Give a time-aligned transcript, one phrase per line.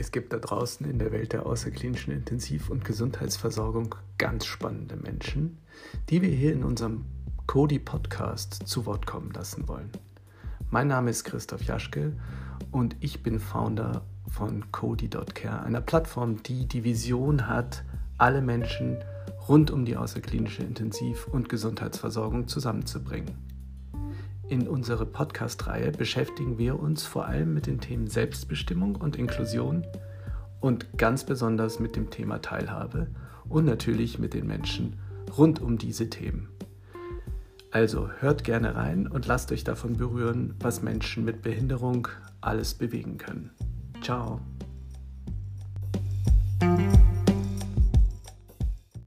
[0.00, 5.58] Es gibt da draußen in der Welt der außerklinischen Intensiv- und Gesundheitsversorgung ganz spannende Menschen,
[6.08, 7.04] die wir hier in unserem
[7.48, 9.90] Cody Podcast zu Wort kommen lassen wollen.
[10.70, 12.12] Mein Name ist Christoph Jaschke
[12.70, 17.82] und ich bin Founder von Cody.care, einer Plattform, die die Vision hat,
[18.18, 18.98] alle Menschen
[19.48, 23.57] rund um die außerklinische Intensiv- und Gesundheitsversorgung zusammenzubringen.
[24.48, 29.86] In unserer Podcast-Reihe beschäftigen wir uns vor allem mit den Themen Selbstbestimmung und Inklusion
[30.60, 33.08] und ganz besonders mit dem Thema Teilhabe
[33.50, 34.96] und natürlich mit den Menschen
[35.36, 36.48] rund um diese Themen.
[37.70, 42.08] Also hört gerne rein und lasst euch davon berühren, was Menschen mit Behinderung
[42.40, 43.50] alles bewegen können.
[44.00, 44.40] Ciao.